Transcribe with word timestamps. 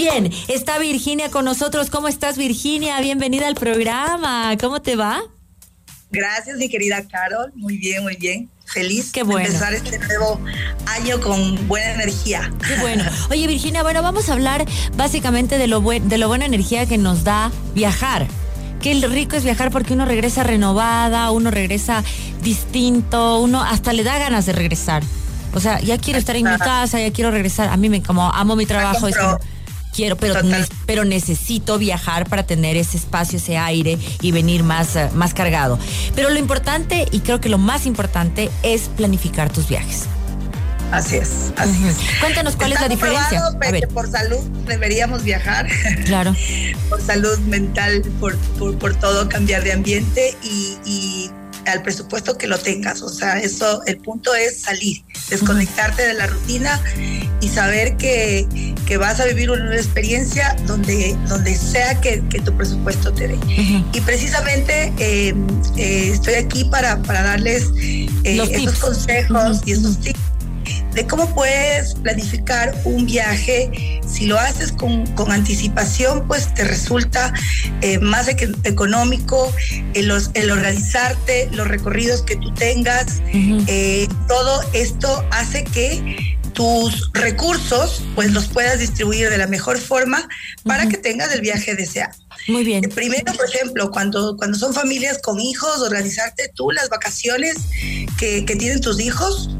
Bien, 0.00 0.32
está 0.48 0.78
Virginia 0.78 1.30
con 1.30 1.44
nosotros. 1.44 1.90
¿Cómo 1.90 2.08
estás, 2.08 2.38
Virginia? 2.38 2.98
Bienvenida 3.02 3.46
al 3.46 3.54
programa. 3.54 4.56
¿Cómo 4.58 4.80
te 4.80 4.96
va? 4.96 5.20
Gracias, 6.10 6.56
mi 6.56 6.70
querida 6.70 7.06
Carol. 7.06 7.52
Muy 7.54 7.76
bien, 7.76 8.02
muy 8.02 8.16
bien. 8.16 8.48
Feliz 8.64 9.12
Qué 9.12 9.24
bueno. 9.24 9.40
de 9.40 9.48
empezar 9.48 9.74
este 9.74 9.98
nuevo 9.98 10.40
año 10.86 11.20
con 11.20 11.68
buena 11.68 11.92
energía. 11.92 12.50
Qué 12.66 12.76
bueno. 12.80 13.04
Oye, 13.28 13.46
Virginia, 13.46 13.82
bueno, 13.82 14.02
vamos 14.02 14.30
a 14.30 14.32
hablar 14.32 14.64
básicamente 14.96 15.58
de 15.58 15.66
lo, 15.66 15.82
buen, 15.82 16.08
de 16.08 16.16
lo 16.16 16.28
buena 16.28 16.46
energía 16.46 16.86
que 16.86 16.96
nos 16.96 17.22
da 17.22 17.52
viajar. 17.74 18.26
Qué 18.80 18.94
rico 19.06 19.36
es 19.36 19.44
viajar 19.44 19.70
porque 19.70 19.92
uno 19.92 20.06
regresa 20.06 20.42
renovada, 20.44 21.30
uno 21.30 21.50
regresa 21.50 22.02
distinto, 22.42 23.38
uno 23.38 23.62
hasta 23.62 23.92
le 23.92 24.02
da 24.02 24.18
ganas 24.18 24.46
de 24.46 24.54
regresar. 24.54 25.02
O 25.52 25.60
sea, 25.60 25.78
ya 25.80 25.98
quiero 25.98 26.18
estar 26.18 26.36
en 26.36 26.50
mi 26.50 26.56
casa, 26.56 26.98
ya 27.00 27.12
quiero 27.12 27.30
regresar. 27.30 27.68
A 27.68 27.76
mí 27.76 27.90
me 27.90 28.02
como 28.02 28.32
amo 28.32 28.56
mi 28.56 28.64
trabajo, 28.64 29.06
es 29.08 29.16
como, 29.16 29.38
quiero, 29.94 30.16
pero, 30.16 30.42
ne- 30.42 30.66
pero 30.86 31.04
necesito 31.04 31.78
viajar 31.78 32.28
para 32.28 32.44
tener 32.44 32.76
ese 32.76 32.96
espacio, 32.96 33.38
ese 33.38 33.58
aire 33.58 33.98
y 34.20 34.32
venir 34.32 34.62
más, 34.62 34.96
eh, 34.96 35.08
más 35.14 35.34
cargado. 35.34 35.78
Pero 36.14 36.30
lo 36.30 36.38
importante, 36.38 37.06
y 37.10 37.20
creo 37.20 37.40
que 37.40 37.48
lo 37.48 37.58
más 37.58 37.86
importante, 37.86 38.50
es 38.62 38.82
planificar 38.96 39.52
tus 39.52 39.68
viajes. 39.68 40.04
Así 40.92 41.16
es, 41.16 41.52
así 41.56 41.86
es. 41.86 41.96
Cuéntanos 42.18 42.56
cuál 42.56 42.72
es 42.72 42.80
la 42.80 42.88
diferencia. 42.88 43.46
A 43.46 43.52
pues, 43.58 43.86
por 43.94 44.10
salud 44.10 44.40
deberíamos 44.66 45.22
viajar, 45.22 45.68
claro. 46.04 46.34
por 46.88 47.00
salud 47.00 47.38
mental, 47.40 48.02
por, 48.18 48.36
por, 48.58 48.76
por 48.76 48.94
todo, 48.96 49.28
cambiar 49.28 49.62
de 49.62 49.72
ambiente 49.72 50.36
y, 50.42 50.76
y 50.84 51.30
al 51.66 51.82
presupuesto 51.82 52.36
que 52.36 52.48
lo 52.48 52.58
tengas. 52.58 53.02
O 53.02 53.08
sea, 53.08 53.38
eso, 53.38 53.82
el 53.86 53.98
punto 53.98 54.34
es 54.34 54.62
salir, 54.62 55.04
desconectarte 55.30 56.06
de 56.06 56.14
la 56.14 56.26
rutina 56.26 56.80
y 57.40 57.48
saber 57.48 57.96
que, 57.96 58.46
que 58.86 58.96
vas 58.96 59.18
a 59.20 59.24
vivir 59.24 59.50
una 59.50 59.74
experiencia 59.74 60.56
donde, 60.66 61.16
donde 61.28 61.56
sea 61.56 61.98
que, 62.00 62.22
que 62.28 62.40
tu 62.40 62.54
presupuesto 62.54 63.12
te 63.12 63.28
dé. 63.28 63.38
Y 63.92 64.00
precisamente 64.02 64.92
eh, 64.98 65.34
eh, 65.76 66.10
estoy 66.12 66.34
aquí 66.34 66.64
para, 66.64 67.00
para 67.02 67.22
darles 67.22 67.70
eh, 68.24 68.40
tips. 68.54 68.78
consejos 68.78 69.60
y 69.64 69.72
estos 69.72 69.92
ujú. 69.92 70.02
tips 70.02 70.19
de 71.00 71.06
cómo 71.06 71.34
puedes 71.34 71.94
planificar 71.94 72.74
un 72.84 73.06
viaje. 73.06 74.00
Si 74.06 74.26
lo 74.26 74.38
haces 74.38 74.70
con, 74.70 75.06
con 75.14 75.32
anticipación, 75.32 76.26
pues 76.28 76.52
te 76.54 76.64
resulta 76.64 77.32
eh, 77.80 77.98
más 78.00 78.28
eco- 78.28 78.52
económico 78.64 79.50
el, 79.94 80.08
los- 80.08 80.30
el 80.34 80.50
organizarte, 80.50 81.48
los 81.52 81.66
recorridos 81.68 82.20
que 82.22 82.36
tú 82.36 82.52
tengas. 82.52 83.22
Ujú. 83.28 83.64
Eh, 83.66 84.08
todo 84.28 84.60
esto 84.74 85.24
hace 85.30 85.64
que 85.64 86.36
tus 86.52 87.10
recursos 87.14 88.02
pues 88.14 88.32
los 88.32 88.48
puedas 88.48 88.78
distribuir 88.80 89.30
de 89.30 89.38
la 89.38 89.46
mejor 89.46 89.78
forma 89.78 90.28
para 90.64 90.82
Ujú. 90.82 90.90
que 90.90 90.96
tengas 90.98 91.32
el 91.32 91.40
viaje 91.40 91.74
deseado. 91.76 92.12
Muy 92.48 92.64
bien. 92.64 92.84
Eh, 92.84 92.88
Primero, 92.88 93.32
por 93.34 93.46
ejemplo, 93.48 93.90
cuando, 93.90 94.36
cuando 94.36 94.58
son 94.58 94.74
familias 94.74 95.18
con 95.22 95.40
hijos, 95.40 95.80
organizarte 95.80 96.50
tú 96.54 96.70
las 96.72 96.90
vacaciones 96.90 97.54
que, 98.18 98.44
que 98.44 98.56
tienen 98.56 98.80
tus 98.80 99.00
hijos 99.00 99.50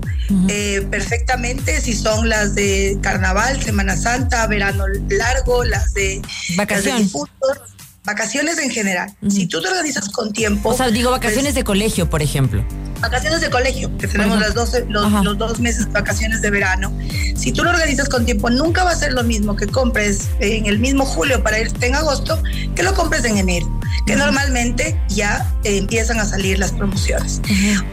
Eh, 0.48 0.86
perfectamente, 0.90 1.80
si 1.80 1.92
son 1.94 2.28
las 2.28 2.54
de 2.54 2.98
carnaval, 3.02 3.60
Semana 3.62 3.96
Santa, 3.96 4.46
verano 4.46 4.84
largo, 5.08 5.64
las 5.64 5.92
de, 5.94 6.20
las 6.22 6.48
de 6.48 6.56
Vacación. 6.56 6.98
difuntos, 6.98 7.58
vacaciones 8.04 8.58
en 8.58 8.70
general. 8.70 9.14
Si 9.28 9.46
tú 9.46 9.60
te 9.60 9.68
organizas 9.68 10.08
con 10.08 10.32
tiempo, 10.32 10.70
O 10.70 10.74
sea, 10.76 10.88
digo 10.90 11.10
vacaciones 11.10 11.54
de 11.54 11.64
colegio, 11.64 12.08
por 12.08 12.22
ejemplo. 12.22 12.64
vacaciones 13.00 13.40
de 13.40 13.50
colegio, 13.50 13.96
que 13.98 14.06
tenemos 14.08 14.36
Ajá. 14.36 14.46
las 14.46 14.54
12, 14.54 14.86
los, 14.88 15.06
Ajá. 15.06 15.22
los 15.22 15.36
dos 15.38 15.58
meses 15.58 15.86
de 15.86 15.92
vacaciones 15.92 16.42
de 16.42 16.50
verano. 16.50 16.92
Si 17.34 17.50
tú 17.52 17.64
lo 17.64 17.70
organizas 17.70 18.08
con 18.08 18.24
tiempo, 18.26 18.50
nunca 18.50 18.84
va 18.84 18.90
a 18.90 18.96
ser 18.96 19.12
lo 19.12 19.22
mismo 19.24 19.56
que 19.56 19.66
compres 19.66 20.28
en 20.40 20.66
el 20.66 20.78
mismo 20.78 21.04
julio 21.06 21.42
para 21.42 21.58
irte 21.58 21.86
en 21.86 21.94
agosto 21.94 22.42
que 22.74 22.82
lo 22.82 22.94
compres 22.94 23.24
en 23.24 23.38
enero, 23.38 23.79
que 24.06 24.16
normalmente 24.16 25.00
ya 25.08 25.46
eh, 25.64 25.76
empiezan 25.78 26.20
a 26.20 26.24
salir 26.26 26.58
las 26.58 26.72
promociones. 26.72 27.40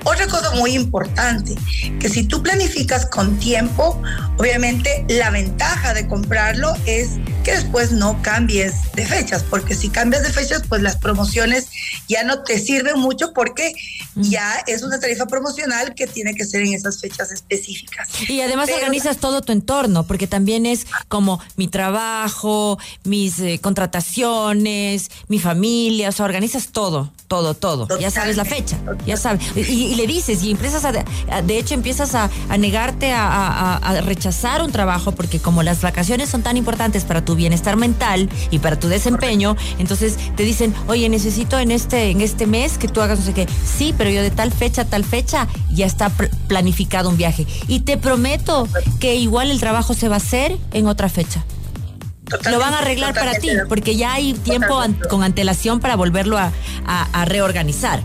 Otra 0.03 0.27
cosa 0.27 0.51
muy 0.55 0.71
importante, 0.71 1.55
que 1.99 2.09
si 2.09 2.23
tú 2.23 2.41
planificas 2.41 3.05
con 3.05 3.37
tiempo, 3.39 4.01
obviamente 4.37 5.05
la 5.09 5.29
ventaja 5.29 5.93
de 5.93 6.07
comprarlo 6.07 6.73
es 6.85 7.11
que 7.43 7.51
después 7.53 7.91
no 7.91 8.21
cambies 8.21 8.73
de 8.93 9.05
fechas, 9.05 9.43
porque 9.43 9.75
si 9.75 9.89
cambias 9.89 10.23
de 10.23 10.29
fechas, 10.31 10.63
pues 10.67 10.81
las 10.81 10.97
promociones 10.97 11.67
ya 12.07 12.23
no 12.23 12.43
te 12.43 12.59
sirven 12.59 12.99
mucho 12.99 13.31
porque 13.33 13.73
ya 14.15 14.63
es 14.67 14.83
una 14.83 14.99
tarifa 14.99 15.27
promocional 15.27 15.93
que 15.93 16.07
tiene 16.07 16.33
que 16.33 16.45
ser 16.45 16.61
en 16.61 16.73
esas 16.73 16.99
fechas 16.99 17.31
específicas. 17.31 18.09
Y 18.27 18.41
además 18.41 18.65
Pero- 18.67 18.79
organizas 18.79 19.17
todo 19.17 19.41
tu 19.41 19.51
entorno, 19.51 20.05
porque 20.05 20.27
también 20.27 20.65
es 20.65 20.87
como 21.07 21.39
mi 21.55 21.67
trabajo, 21.67 22.77
mis 23.03 23.39
eh, 23.39 23.59
contrataciones, 23.61 25.09
mi 25.27 25.39
familia, 25.39 25.86
o 26.07 26.11
sea, 26.11 26.25
organizas 26.25 26.69
todo, 26.69 27.11
todo, 27.27 27.53
todo. 27.53 27.87
Ya 27.99 28.11
sabes 28.11 28.37
la 28.37 28.45
fecha, 28.45 28.77
ya 29.05 29.17
sabes. 29.17 29.41
Y, 29.55 29.61
y 29.87 29.95
le 29.95 30.07
dices, 30.07 30.43
y 30.43 30.51
empiezas 30.51 30.85
a, 30.85 30.91
de 30.91 31.57
hecho, 31.57 31.73
empiezas 31.73 32.15
a, 32.15 32.29
a 32.49 32.57
negarte 32.57 33.11
a, 33.11 33.27
a- 33.27 33.77
a- 33.77 34.01
rechazar 34.01 34.61
un 34.63 34.71
trabajo, 34.71 35.11
porque 35.13 35.39
como 35.39 35.63
las 35.63 35.81
vacaciones 35.81 36.29
son 36.29 36.41
tan 36.43 36.57
importantes 36.57 37.03
para 37.03 37.23
tu 37.25 37.35
bienestar 37.35 37.75
mental 37.77 38.29
y 38.51 38.59
para 38.59 38.79
tu 38.79 38.87
desempeño, 38.87 39.55
entonces 39.79 40.17
te 40.35 40.43
dicen, 40.43 40.73
oye, 40.87 41.09
necesito 41.09 41.59
en 41.59 41.71
este, 41.71 42.09
en 42.11 42.21
este 42.21 42.47
mes 42.47 42.77
que 42.77 42.87
tú 42.87 43.01
hagas 43.01 43.19
no 43.19 43.25
sé 43.25 43.33
qué. 43.33 43.47
Sí, 43.77 43.93
pero 43.97 44.09
yo 44.09 44.21
de 44.21 44.31
tal 44.31 44.51
fecha 44.51 44.83
a 44.83 44.85
tal 44.85 45.03
fecha 45.03 45.47
ya 45.71 45.85
está 45.85 46.09
pl- 46.09 46.29
planificado 46.47 47.09
un 47.09 47.17
viaje. 47.17 47.45
Y 47.67 47.81
te 47.81 47.97
prometo 47.97 48.67
que 48.99 49.15
igual 49.15 49.51
el 49.51 49.59
trabajo 49.59 49.93
se 49.93 50.07
va 50.09 50.15
a 50.15 50.17
hacer 50.17 50.57
en 50.71 50.87
otra 50.87 51.09
fecha. 51.09 51.43
Lo 52.49 52.59
van 52.59 52.73
a 52.73 52.79
arreglar 52.79 53.13
para 53.13 53.33
ti, 53.39 53.49
porque 53.69 53.95
ya 53.95 54.13
hay 54.13 54.33
tiempo 54.33 54.79
an- 54.79 54.99
con 55.09 55.23
antelación 55.23 55.79
para 55.79 55.95
volverlo 55.95 56.37
a, 56.37 56.51
a- 56.85 57.07
a 57.21 57.25
reorganizar. 57.25 58.01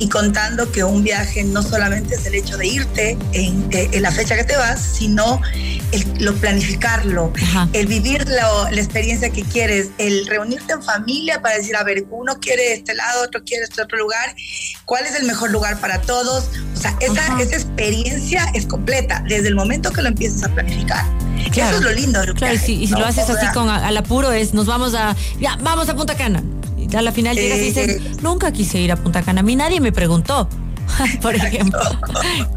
y 0.00 0.08
contando 0.08 0.70
que 0.70 0.84
un 0.84 1.02
viaje 1.02 1.42
no 1.42 1.60
solamente 1.60 2.14
es 2.14 2.24
el 2.24 2.36
hecho 2.36 2.56
de 2.56 2.68
irte 2.68 3.18
en, 3.32 3.66
eh, 3.72 3.88
en 3.90 4.02
la 4.02 4.12
fecha 4.12 4.36
que 4.36 4.44
te 4.44 4.56
vas, 4.56 4.80
sino 4.80 5.42
el, 5.90 6.06
lo 6.24 6.36
planificarlo, 6.36 7.32
Ajá. 7.42 7.68
el 7.72 7.88
vivir 7.88 8.24
lo- 8.28 8.70
la 8.70 8.80
experiencia 8.80 9.30
que 9.30 9.42
quieres, 9.42 9.88
el 9.98 10.24
reunirte 10.28 10.74
en 10.74 10.84
familia 10.84 11.42
para 11.42 11.56
decir, 11.56 11.74
a 11.74 11.82
ver, 11.82 12.04
uno 12.10 12.38
quiere 12.38 12.74
este 12.74 12.94
lado, 12.94 13.24
otro 13.24 13.42
quiere 13.42 13.64
este 13.64 13.82
otro 13.82 13.98
lugar, 13.98 14.36
¿cuál 14.84 15.04
es 15.04 15.16
el 15.16 15.24
mejor 15.26 15.50
lugar 15.50 15.80
para 15.80 16.00
todos? 16.00 16.44
O 16.76 16.80
sea, 16.80 16.94
esa, 17.00 17.20
Ajá. 17.20 17.42
esa 17.42 17.56
experiencia 17.56 18.46
es 18.54 18.66
completa 18.66 19.24
desde 19.28 19.48
el 19.48 19.56
momento 19.56 19.90
que 19.90 20.02
lo 20.02 20.08
empiezas 20.10 20.44
a 20.44 20.48
planificar. 20.54 21.04
Claro. 21.50 21.76
Eso 21.78 21.88
es 21.88 21.94
lo 21.94 22.00
lindo. 22.00 22.20
del 22.20 22.34
Claro, 22.34 22.54
y 22.54 22.58
si, 22.58 22.74
y 22.82 22.86
si 22.86 22.92
¿no? 22.92 23.00
lo 23.00 23.06
haces 23.06 23.28
así 23.28 23.46
con 23.54 23.68
a- 23.68 23.86
al 23.86 23.96
apuro 23.96 24.32
es, 24.32 24.54
nos 24.54 24.66
vamos 24.66 24.94
a, 24.94 25.14
ya, 25.40 25.56
vamos 25.62 25.88
a 25.88 25.94
Punta 25.96 26.16
Cana. 26.16 26.42
Y 26.78 26.94
a 26.94 27.02
la 27.02 27.12
final 27.12 27.36
llegas 27.36 27.58
y 27.58 27.62
dices, 27.62 27.88
Eh. 27.88 28.00
nunca 28.22 28.52
quise 28.52 28.78
ir 28.80 28.92
a 28.92 28.96
Punta 28.96 29.22
Cana. 29.22 29.40
A 29.40 29.42
mí 29.42 29.56
nadie 29.56 29.80
me 29.80 29.92
preguntó. 29.92 30.48
Por 31.22 31.34
ejemplo, 31.34 31.80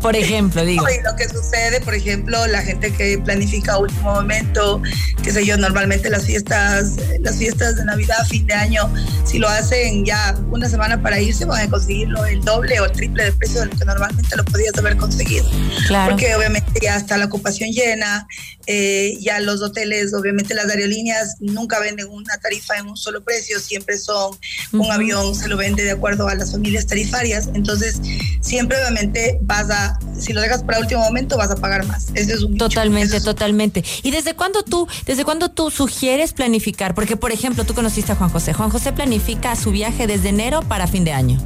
por 0.02 0.16
ejemplo, 0.16 0.66
digo. 0.66 0.86
Y 0.90 1.02
lo 1.04 1.16
que 1.16 1.28
sucede, 1.30 1.82
por 1.82 1.94
ejemplo, 1.94 2.46
la 2.48 2.62
gente 2.62 2.92
que 2.92 3.18
planifica 3.20 3.74
a 3.74 3.78
último 3.80 4.14
momento, 4.14 4.82
qué 5.24 5.32
sé 5.32 5.46
yo, 5.46 5.58
normalmente 5.58 6.10
las 6.10 6.26
fiestas, 6.26 6.96
las 7.20 7.38
fiestas 7.38 7.76
de 7.76 7.86
Navidad, 7.86 8.18
fin 8.28 8.46
de 8.48 8.54
año, 8.54 8.92
si 9.26 9.40
lo 9.40 9.48
hacen 9.48 10.06
ya 10.06 10.36
una 10.52 10.70
semana 10.70 11.02
para 11.02 11.20
irse, 11.20 11.46
van 11.46 11.68
a 11.68 11.70
conseguirlo 11.70 12.26
el 12.26 12.42
doble 12.42 12.80
o 12.80 12.86
el 12.86 12.92
triple 12.92 13.26
de 13.26 13.32
precio 13.34 13.62
de 13.62 13.68
lo 13.68 13.78
que 13.78 13.86
normalmente 13.86 14.36
lo 14.36 14.46
podías 14.46 14.78
haber 14.78 14.98
conseguido. 14.98 15.50
Claro. 15.88 16.12
Porque 16.12 16.36
obviamente 16.36 16.72
ya 16.82 16.98
está 16.98 17.18
la 17.18 17.26
ocupación 17.26 17.72
llena, 17.72 18.28
eh, 18.68 19.18
ya 19.20 19.40
los 19.40 19.62
hoteles, 19.62 20.14
obviamente 20.14 20.54
las 20.54 20.70
aerolíneas 20.70 21.36
nunca 21.40 21.80
venden 21.80 22.08
una 22.10 22.38
tarifa 22.38 22.78
en 22.78 22.88
un 22.88 22.98
solo 22.98 23.24
precio, 23.24 23.60
siempre 23.60 23.98
son 23.98 24.38
un 24.74 24.82
Ujú. 24.82 24.92
avión, 24.92 25.36
se 25.36 25.48
lo 25.48 25.58
vende 25.58 25.84
de 25.84 25.92
acuerdo 25.92 26.28
a 26.28 26.36
las 26.36 26.52
familias 26.52 26.88
tarifarias, 26.88 27.50
entonces 27.54 28.00
siempre 28.42 28.78
obviamente 28.78 29.38
vas 29.42 29.70
a, 29.70 30.00
si 30.18 30.34
lo 30.34 30.42
dejas 30.42 30.64
para 30.64 30.80
último 30.80 31.02
momento, 31.02 31.38
vas 31.38 31.52
a 31.52 31.56
pagar 31.56 31.86
más. 31.86 32.08
Ese 32.14 32.34
es 32.34 32.42
un. 32.44 32.58
Totalmente, 32.58 33.18
es- 33.18 33.24
totalmente. 33.24 33.84
¿Y 34.04 34.12
desde 34.12 34.34
cuándo 34.36 34.64
tú, 34.64 34.88
desde 35.06 35.24
cuándo 35.26 35.50
tú 35.50 35.70
sugieres 35.72 36.34
planificar? 36.34 36.94
Porque, 36.96 37.16
por 37.18 37.32
ejemplo, 37.32 37.64
tú 37.66 37.74
conociste 37.74 38.12
a 38.12 38.16
Juan 38.16 38.30
José. 38.30 38.54
Juan 38.54 38.70
José 38.70 38.92
planifica 38.94 39.56
su 39.56 39.72
viaje 39.72 40.08
desde 40.08 40.30
enero 40.30 40.62
para 40.62 40.88
fin 40.88 41.04
de 41.04 41.14
año. 41.14 41.40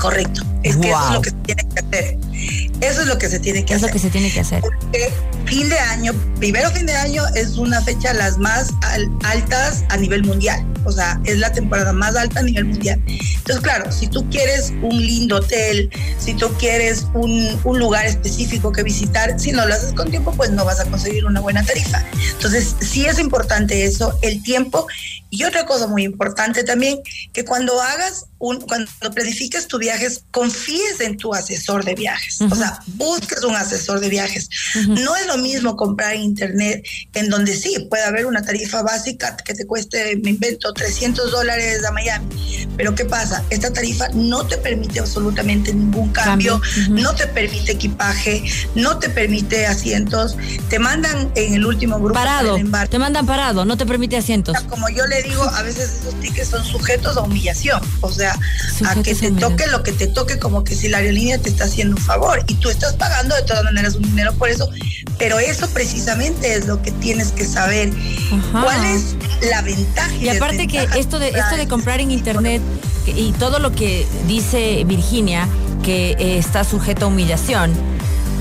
Correcto. 0.00 0.42
Es 0.62 0.76
que 0.76 0.88
eso 0.88 0.98
es 0.98 1.04
Wow. 1.04 1.12
lo 1.14 1.20
que 1.22 1.30
se 1.30 1.36
tiene 1.36 1.62
que 1.68 1.80
hacer. 1.80 2.18
Eso 2.80 3.00
es 3.02 3.06
lo 3.06 3.18
que 3.18 3.28
se 3.28 3.38
tiene 3.38 3.64
que 3.64 3.74
Es 3.74 3.80
lo 3.80 3.86
hacer. 3.86 3.92
que 3.94 3.98
se 3.98 4.10
tiene 4.10 4.30
que 4.32 4.40
hacer. 4.40 4.60
Porque 4.60 5.12
fin 5.46 5.68
de 5.68 5.78
año, 5.78 6.12
primero 6.38 6.70
fin 6.70 6.86
de 6.86 6.94
año 6.94 7.22
es 7.34 7.56
una 7.56 7.80
fecha 7.82 8.12
las 8.12 8.38
más 8.38 8.70
al- 8.82 9.08
altas 9.24 9.84
a 9.88 9.96
nivel 9.96 10.24
mundial. 10.24 10.66
O 10.86 10.92
sea, 10.92 11.18
es 11.24 11.38
la 11.38 11.50
temporada 11.50 11.92
más 11.94 12.14
alta 12.14 12.40
a 12.40 12.42
nivel 12.42 12.66
mundial. 12.66 13.00
Entonces, 13.06 13.60
claro, 13.62 13.90
si 13.90 14.06
tú 14.06 14.28
quieres 14.28 14.70
un 14.82 15.00
lindo 15.00 15.36
hotel, 15.36 15.88
si 16.18 16.34
tú 16.34 16.52
quieres 16.58 17.06
un, 17.14 17.58
un 17.64 17.78
lugar 17.78 18.04
específico 18.04 18.70
que 18.70 18.82
visitar, 18.82 19.40
si 19.40 19.52
no 19.52 19.64
lo 19.66 19.72
haces 19.72 19.94
con 19.94 20.10
tiempo, 20.10 20.32
pues 20.32 20.50
no 20.50 20.64
vas 20.66 20.80
a 20.80 20.84
conseguir 20.84 21.24
una 21.24 21.40
buena 21.40 21.64
tarifa. 21.64 22.04
Entonces, 22.32 22.74
sí 22.80 23.06
es 23.06 23.18
importante 23.18 23.84
eso, 23.86 24.18
el 24.20 24.42
tiempo. 24.42 24.86
Y 25.30 25.44
otra 25.44 25.64
cosa 25.64 25.86
muy 25.86 26.04
importante 26.04 26.62
también, 26.64 26.98
que 27.32 27.44
cuando 27.44 27.80
hagas 27.80 28.26
un, 28.38 28.60
cuando 28.60 28.88
planifiques 29.14 29.66
tu 29.66 29.78
viajes, 29.78 30.22
confíes 30.30 31.00
en 31.00 31.16
tu 31.16 31.34
asesor 31.34 31.84
de 31.84 31.94
viajes. 32.24 32.40
O 32.40 32.54
sea, 32.54 32.78
busques 32.86 33.42
un 33.44 33.54
asesor 33.54 34.00
de 34.00 34.08
viajes. 34.08 34.48
No 34.88 35.16
es 35.16 35.26
lo 35.26 35.38
mismo 35.38 35.76
comprar 35.76 36.14
en 36.14 36.22
internet, 36.22 36.86
en 37.14 37.30
donde 37.30 37.54
sí 37.56 37.86
puede 37.90 38.04
haber 38.04 38.26
una 38.26 38.42
tarifa 38.42 38.82
básica 38.82 39.36
que 39.36 39.54
te 39.54 39.66
cueste, 39.66 40.16
me 40.22 40.30
invento, 40.30 40.72
300 40.72 41.30
dólares 41.30 41.84
a 41.84 41.92
Miami. 41.92 42.63
Pero 42.76 42.94
¿qué 42.94 43.04
pasa? 43.04 43.44
Esta 43.50 43.72
tarifa 43.72 44.08
no 44.14 44.46
te 44.46 44.56
permite 44.58 45.00
absolutamente 45.00 45.72
ningún 45.72 46.10
cambio, 46.10 46.60
no 46.88 47.14
te 47.14 47.26
permite 47.26 47.72
equipaje, 47.72 48.44
no 48.74 48.98
te 48.98 49.08
permite 49.08 49.66
asientos, 49.66 50.36
te 50.68 50.78
mandan 50.78 51.30
en 51.34 51.54
el 51.54 51.66
último 51.66 51.98
grupo. 51.98 52.14
Parado, 52.14 52.56
te 52.88 52.98
mandan 52.98 53.26
parado, 53.26 53.64
no 53.64 53.76
te 53.76 53.86
permite 53.86 54.16
asientos. 54.16 54.56
Como 54.68 54.88
yo 54.88 55.06
le 55.06 55.22
digo, 55.22 55.42
a 55.42 55.62
veces 55.62 56.00
esos 56.00 56.18
tickets 56.20 56.48
son 56.48 56.64
sujetos 56.64 57.16
a 57.16 57.22
humillación, 57.22 57.80
o 58.00 58.10
sea, 58.10 58.38
a 58.86 59.02
que 59.02 59.14
te 59.14 59.30
toque 59.32 59.66
lo 59.66 59.82
que 59.82 59.92
te 59.92 60.06
toque 60.08 60.38
como 60.38 60.64
que 60.64 60.74
si 60.74 60.88
la 60.88 60.98
aerolínea 60.98 61.38
te 61.38 61.48
está 61.48 61.64
haciendo 61.64 61.96
un 61.96 62.02
favor 62.02 62.42
y 62.46 62.54
tú 62.54 62.70
estás 62.70 62.94
pagando 62.94 63.34
de 63.34 63.42
todas 63.42 63.64
maneras 63.64 63.94
un 63.94 64.02
dinero 64.02 64.32
por 64.34 64.48
eso, 64.48 64.70
pero 65.18 65.38
eso 65.38 65.68
precisamente 65.68 66.54
es 66.54 66.66
lo 66.66 66.82
que 66.82 66.90
tienes 66.92 67.32
que 67.32 67.44
saber. 67.44 67.90
¿Cuál 68.52 68.84
es 68.84 69.16
la 69.42 69.62
ventaja? 69.62 70.14
Y 70.16 70.28
aparte 70.28 70.66
que 70.66 70.86
esto 70.96 71.18
de 71.18 71.28
esto 71.28 71.56
de 71.56 71.68
comprar 71.68 72.00
en 72.00 72.10
internet 72.10 72.62
y 73.06 73.32
todo 73.32 73.58
lo 73.58 73.72
que 73.72 74.06
dice 74.26 74.84
Virginia 74.84 75.48
que 75.82 76.12
eh, 76.12 76.38
está 76.38 76.64
sujeto 76.64 77.06
a 77.06 77.08
humillación 77.08 77.72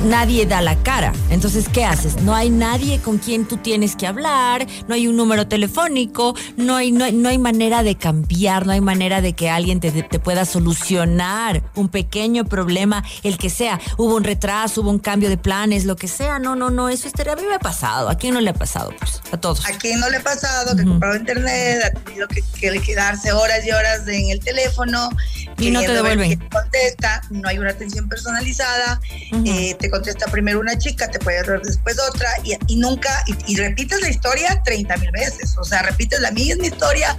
nadie 0.03 0.45
da 0.45 0.61
la 0.61 0.75
cara. 0.83 1.13
Entonces, 1.29 1.67
¿qué 1.69 1.85
haces? 1.85 2.21
No 2.21 2.35
hay 2.35 2.49
nadie 2.49 2.99
con 2.99 3.17
quien 3.17 3.45
tú 3.45 3.57
tienes 3.57 3.95
que 3.95 4.07
hablar, 4.07 4.67
no 4.87 4.95
hay 4.95 5.07
un 5.07 5.15
número 5.15 5.47
telefónico, 5.47 6.35
no 6.57 6.75
hay, 6.75 6.91
no 6.91 7.05
hay, 7.05 7.37
manera 7.37 7.83
de 7.83 7.95
cambiar, 7.95 8.65
no 8.65 8.73
hay 8.73 8.81
manera 8.81 9.21
de 9.21 9.33
que 9.33 9.49
alguien 9.49 9.79
te, 9.79 9.91
pueda 10.19 10.45
solucionar 10.45 11.63
un 11.75 11.89
pequeño 11.89 12.45
problema, 12.45 13.03
el 13.23 13.37
que 13.37 13.49
sea. 13.49 13.79
Hubo 13.97 14.15
un 14.15 14.23
retraso, 14.23 14.81
hubo 14.81 14.89
un 14.89 14.99
cambio 14.99 15.29
de 15.29 15.37
planes, 15.37 15.85
lo 15.85 15.95
que 15.95 16.07
sea. 16.07 16.39
No, 16.39 16.55
no, 16.55 16.69
no, 16.69 16.89
eso 16.89 17.07
estaría, 17.07 17.33
a 17.33 17.35
mí 17.35 17.43
me 17.47 17.55
ha 17.55 17.59
pasado. 17.59 18.09
¿A 18.09 18.15
quién 18.15 18.33
no 18.33 18.41
le 18.41 18.49
ha 18.49 18.53
pasado? 18.53 18.91
Pues 18.97 19.21
a 19.31 19.37
todos. 19.37 19.65
¿A 19.65 19.77
quién 19.77 19.99
no 19.99 20.09
le 20.09 20.17
ha 20.17 20.23
pasado? 20.23 20.75
Que 20.75 20.83
comprado 20.83 21.15
internet, 21.15 21.83
ha 21.85 21.99
tenido 21.99 22.27
que, 22.27 22.43
quedarse 22.79 23.31
horas 23.31 23.65
y 23.65 23.71
horas 23.71 24.07
en 24.07 24.29
el 24.29 24.39
teléfono. 24.39 25.09
Y 25.57 25.71
no 25.71 25.81
te 25.81 25.93
devuelven. 25.93 26.39
contesta, 26.49 27.21
no 27.29 27.47
hay 27.47 27.57
una 27.57 27.71
atención 27.71 28.09
personalizada, 28.09 28.99
eh, 29.45 29.75
te 29.79 29.89
contesta 29.93 30.25
primero 30.31 30.59
una 30.59 30.75
chica, 30.75 31.07
te 31.07 31.19
puede 31.19 31.43
dar 31.43 31.61
después 31.61 31.99
otra 31.99 32.27
y, 32.43 32.57
y 32.65 32.77
nunca, 32.77 33.23
y, 33.45 33.55
repites 33.55 34.01
la 34.01 34.09
historia 34.09 34.59
30 34.65 34.97
mil 34.97 35.11
veces, 35.11 35.55
o 35.59 35.63
sea, 35.63 35.83
repites 35.83 36.19
la 36.19 36.31
misma 36.31 36.65
historia, 36.65 37.15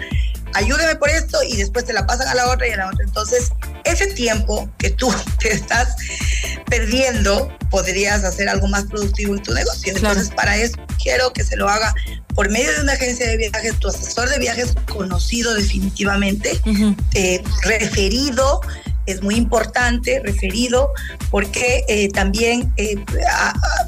ayúdeme 0.54 0.96
por 0.96 1.08
esto 1.08 1.38
y 1.44 1.56
después 1.56 1.84
te 1.84 1.92
la 1.92 2.04
pasan 2.04 2.26
a 2.26 2.34
la 2.34 2.50
otra 2.50 2.66
y 2.66 2.72
a 2.72 2.78
la 2.78 2.88
otra. 2.88 3.04
Entonces, 3.04 3.50
ese 3.84 4.08
tiempo 4.08 4.68
que 4.78 4.90
tú 4.90 5.08
te 5.38 5.52
estás 5.52 5.94
perdiendo, 6.66 7.56
podrías 7.70 8.24
hacer 8.24 8.48
algo 8.48 8.66
más 8.66 8.86
productivo 8.86 9.36
en 9.36 9.42
tu 9.44 9.54
negocio. 9.54 9.92
Entonces, 9.94 10.30
para 10.30 10.56
eso 10.56 10.74
quiero 11.00 11.32
que 11.32 11.44
se 11.44 11.56
lo 11.56 11.68
haga 11.68 11.94
por 12.34 12.50
medio 12.50 12.72
de 12.72 12.80
una 12.80 12.94
agencia 12.94 13.28
de 13.28 13.36
viajes, 13.36 13.78
tu 13.78 13.86
asesor 13.86 14.28
de 14.28 14.40
viajes 14.40 14.74
conocido 14.90 15.54
definitivamente, 15.54 16.60
eh, 17.14 17.40
referido 17.62 18.62
es 19.06 19.22
muy 19.22 19.34
importante, 19.36 20.20
referido, 20.24 20.90
porque 21.30 21.84
eh, 21.88 22.08
también 22.08 22.72
eh, 22.76 22.96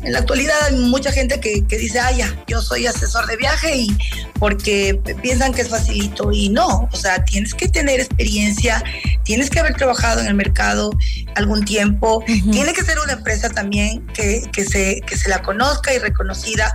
en 0.02 0.12
la 0.12 0.18
actualidad 0.18 0.56
hay 0.68 0.76
mucha 0.76 1.12
gente 1.12 1.40
que, 1.40 1.62
dice, 1.76 1.98
ah, 2.00 2.12
ya, 2.12 2.44
yo 2.46 2.60
soy 2.60 2.86
asesor 2.86 3.26
de 3.26 3.36
viaje 3.36 3.76
y 3.76 3.98
porque 4.38 5.00
piensan 5.22 5.52
que 5.52 5.62
es 5.62 5.68
facilito 5.68 6.32
y 6.32 6.48
no, 6.48 6.88
o 6.92 6.96
sea, 6.96 7.24
tienes 7.24 7.54
que 7.54 7.68
tener 7.68 8.00
experiencia, 8.00 8.82
tienes 9.24 9.50
que 9.50 9.60
haber 9.60 9.74
trabajado 9.74 10.20
en 10.20 10.26
el 10.26 10.34
mercado 10.34 10.90
algún 11.34 11.64
tiempo, 11.64 12.22
tiene 12.26 12.72
que 12.72 12.82
ser 12.82 12.98
una 12.98 13.14
empresa 13.14 13.48
también 13.50 14.06
que, 14.08 14.42
que, 14.52 14.64
se, 14.64 15.00
que 15.06 15.16
se 15.16 15.28
la 15.28 15.42
conozca 15.42 15.94
y 15.94 15.98
reconocida, 15.98 16.72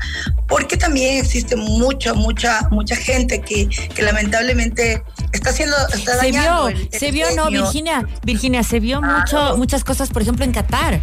porque 0.47 0.77
también 0.77 1.17
existe 1.17 1.55
mucha, 1.55 2.13
mucha, 2.13 2.67
mucha 2.71 2.95
gente 2.95 3.41
que, 3.41 3.67
que 3.67 4.01
lamentablemente 4.01 5.03
está 5.31 5.49
haciendo, 5.51 5.75
está 5.93 6.19
se 6.19 6.31
vio, 6.31 6.67
se 6.91 7.11
vio, 7.11 7.31
no, 7.35 7.49
Virginia, 7.49 8.07
Virginia, 8.23 8.63
se 8.63 8.79
vio 8.79 9.01
mucho, 9.01 9.57
muchas 9.57 9.83
cosas, 9.83 10.09
por 10.09 10.21
ejemplo, 10.21 10.45
en 10.45 10.51
Qatar. 10.51 11.01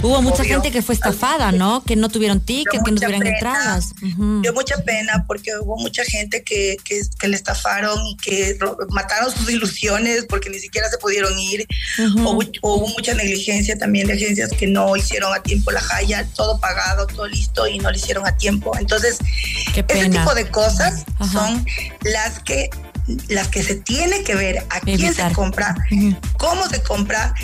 Hubo 0.00 0.22
mucha 0.22 0.44
gente 0.44 0.70
que 0.70 0.80
fue 0.80 0.94
estafada, 0.94 1.50
¿no? 1.50 1.82
Que 1.82 1.96
no 1.96 2.08
tuvieron 2.08 2.40
ticket, 2.40 2.84
que 2.84 2.92
no 2.92 3.00
tuvieron 3.00 3.26
entradas. 3.26 3.94
Dio 4.00 4.52
mucha 4.52 4.76
pena 4.84 5.24
porque 5.26 5.50
hubo 5.58 5.76
mucha 5.76 6.04
gente 6.04 6.44
que, 6.44 6.76
que, 6.84 7.28
le 7.28 7.36
estafaron 7.36 7.98
y 8.06 8.16
que 8.16 8.56
mataron 8.90 9.32
sus 9.32 9.50
ilusiones 9.50 10.24
porque 10.28 10.50
ni 10.50 10.58
siquiera 10.60 10.88
se 10.88 10.98
pudieron 10.98 11.36
ir. 11.38 11.66
o, 12.24 12.38
hubo 12.62 12.88
mucha 12.88 13.14
negligencia 13.14 13.76
también 13.76 14.06
de 14.06 14.12
agencias 14.12 14.50
que 14.52 14.68
no 14.68 14.96
hicieron 14.96 15.34
a 15.34 15.42
tiempo 15.42 15.72
la 15.72 15.80
jaya, 15.80 16.24
todo 16.36 16.60
pagado, 16.60 17.06
todo 17.08 17.26
listo 17.26 17.66
y 17.66 17.78
no 17.78 17.90
lo 17.90 17.96
hicieron 17.96 18.24
a 18.24 18.36
tiempo. 18.36 18.72
Entonces, 18.78 19.18
ese 19.74 20.08
tipo 20.10 20.34
de 20.34 20.48
cosas 20.48 21.04
son 21.32 21.66
las 22.02 22.38
que 22.40 22.70
las 23.28 23.48
que 23.48 23.62
se 23.62 23.76
tiene 23.76 24.22
que 24.22 24.34
ver 24.34 24.66
a 24.70 24.80
quién 24.80 25.14
se 25.14 25.32
compra, 25.32 25.74
cómo 26.38 26.66
se 26.68 26.82
compra 26.82 27.34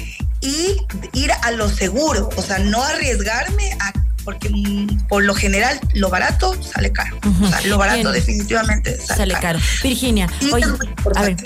y 0.41 0.77
ir 1.13 1.33
a 1.43 1.51
lo 1.53 1.69
seguro, 1.69 2.29
o 2.37 2.43
sea, 2.43 2.59
no 2.59 2.83
arriesgarme 2.83 3.77
a 3.81 3.93
porque 4.25 4.49
mm, 4.51 5.07
por 5.09 5.25
lo 5.25 5.35
general 5.35 5.81
lo 5.95 6.09
barato 6.09 6.55
sale 6.63 6.93
caro. 6.93 7.19
o 7.43 7.49
sea, 7.49 7.61
lo 7.63 7.79
barato 7.79 8.13
definitivamente 8.13 8.99
sale, 9.01 9.35
caro. 9.35 9.59
Virginia, 9.83 10.29
a 11.15 11.23
ver, 11.23 11.37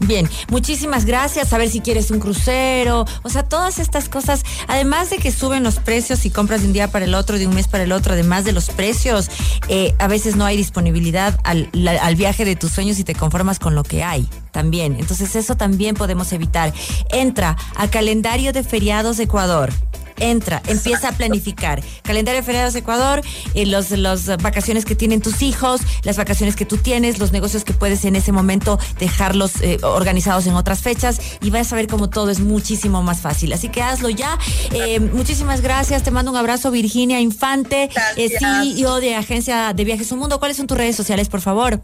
bien, 0.00 0.28
muchísimas 0.48 1.04
gracias. 1.04 1.52
A 1.52 1.58
ver 1.58 1.68
si 1.68 1.80
quieres 1.80 2.10
un 2.10 2.20
crucero, 2.20 3.06
o 3.22 3.28
sea, 3.28 3.44
todas 3.44 3.78
estas 3.78 4.08
cosas, 4.08 4.42
además 4.68 5.10
de 5.10 5.18
que 5.18 5.32
suben 5.32 5.62
los 5.62 5.76
precios 5.76 6.24
y 6.26 6.30
compras 6.30 6.62
de 6.62 6.68
un 6.68 6.72
día 6.72 6.88
para 6.88 7.04
el 7.04 7.14
otro, 7.14 7.38
de 7.38 7.46
un 7.46 7.54
mes 7.54 7.68
para 7.68 7.84
el 7.84 7.92
otro, 7.92 8.12
además 8.12 8.44
de 8.44 8.52
los 8.52 8.70
precios, 8.70 9.30
eh, 9.68 9.94
a 9.98 10.08
veces 10.08 10.36
no 10.36 10.44
hay 10.44 10.56
disponibilidad 10.56 11.38
al, 11.44 11.70
al 12.00 12.16
viaje 12.16 12.44
de 12.44 12.56
tus 12.56 12.72
sueños 12.72 12.98
y 12.98 13.04
te 13.04 13.14
conformas 13.14 13.58
con 13.58 13.74
lo 13.74 13.82
que 13.84 14.02
hay 14.02 14.28
también. 14.50 14.96
Entonces 14.98 15.36
eso 15.36 15.56
también 15.56 15.94
podemos 15.94 16.32
evitar. 16.32 16.72
Entra 17.10 17.56
a 17.76 17.88
calendario 17.88 18.52
de 18.52 18.62
feriados 18.62 19.16
de 19.16 19.24
Ecuador 19.24 19.72
entra, 20.18 20.62
empieza 20.66 21.08
a 21.08 21.12
planificar. 21.12 21.82
Calendario 22.02 22.40
de 22.40 22.46
feriados 22.46 22.74
Ecuador, 22.74 23.22
eh, 23.54 23.66
los, 23.66 23.90
las 23.90 24.26
vacaciones 24.42 24.84
que 24.84 24.94
tienen 24.94 25.20
tus 25.20 25.42
hijos, 25.42 25.80
las 26.02 26.16
vacaciones 26.16 26.56
que 26.56 26.64
tú 26.64 26.76
tienes, 26.76 27.18
los 27.18 27.32
negocios 27.32 27.64
que 27.64 27.72
puedes 27.72 28.04
en 28.04 28.16
ese 28.16 28.32
momento 28.32 28.78
dejarlos 28.98 29.60
eh, 29.60 29.78
organizados 29.82 30.46
en 30.46 30.54
otras 30.54 30.82
fechas 30.82 31.20
y 31.40 31.50
vas 31.50 31.72
a 31.72 31.76
ver 31.76 31.86
cómo 31.86 32.10
todo 32.10 32.30
es 32.30 32.40
muchísimo 32.40 33.02
más 33.02 33.20
fácil. 33.20 33.52
Así 33.52 33.68
que 33.68 33.82
hazlo 33.82 34.08
ya. 34.10 34.38
Eh, 34.72 35.00
muchísimas 35.00 35.60
gracias. 35.60 36.02
Te 36.02 36.10
mando 36.10 36.30
un 36.30 36.36
abrazo, 36.36 36.70
Virginia 36.70 37.20
Infante, 37.20 37.90
CEO 38.16 39.00
de 39.00 39.14
Agencia 39.14 39.72
de 39.72 39.84
Viajes 39.84 40.10
Un 40.12 40.18
Mundo. 40.18 40.38
¿Cuáles 40.38 40.56
son 40.56 40.66
tus 40.66 40.76
redes 40.76 40.96
sociales, 40.96 41.28
por 41.28 41.40
favor? 41.40 41.80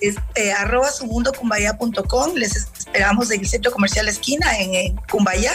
es 0.00 0.16
eh, 0.34 0.52
arroba 0.52 0.90
sumundocumbaya.com. 0.90 2.34
Les 2.34 2.68
esperamos 2.94 3.28
en 3.32 3.40
el 3.40 3.48
centro 3.48 3.72
comercial 3.72 4.08
Esquina 4.08 4.46
en, 4.56 4.94
Cumbaya. 5.10 5.52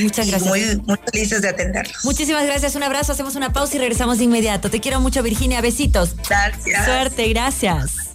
Muchas 0.00 0.26
gracias. 0.26 0.48
Muy, 0.48 0.82
muy 0.86 0.98
felices 1.12 1.42
de 1.42 1.48
atenderlos. 1.50 2.02
Muchísimas 2.04 2.46
gracias. 2.46 2.74
Un 2.74 2.82
abrazo. 2.82 3.12
Hacemos 3.12 3.36
una 3.36 3.52
pausa 3.52 3.76
y 3.76 3.78
regresamos 3.78 4.18
de 4.18 4.24
inmediato. 4.24 4.70
Te 4.70 4.80
quiero 4.80 5.00
mucho, 5.00 5.22
Virginia. 5.22 5.60
Besitos. 5.60 6.16
Gracias. 6.28 6.84
Suerte. 6.86 7.28
Gracias. 7.28 8.08